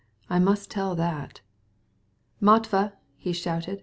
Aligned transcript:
"I 0.31 0.39
must 0.39 0.75
repeat 0.75 0.97
that." 0.97 1.41
"Matvey!" 2.39 2.89
he 3.19 3.33
shouted. 3.33 3.79